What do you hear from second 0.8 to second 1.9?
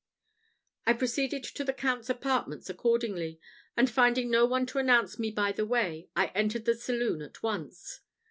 I proceeded to the